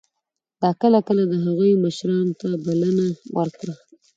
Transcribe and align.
ده 0.61 0.69
کله 0.81 0.99
کله 1.07 1.23
د 1.27 1.33
هغوی 1.43 1.71
مشرانو 1.83 2.37
ته 2.41 2.47
بلنه 2.65 3.05
ورکړه. 3.37 3.75